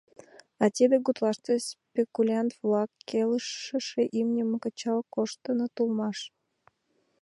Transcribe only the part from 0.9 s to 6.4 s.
гутлаште спекулянт-влак келшыше имньым кычал коштыныт улмаш.